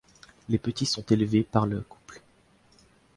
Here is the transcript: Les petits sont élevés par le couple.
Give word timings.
Les 0.49 0.57
petits 0.57 0.87
sont 0.87 1.05
élevés 1.11 1.43
par 1.43 1.67
le 1.67 1.81
couple. 1.81 2.21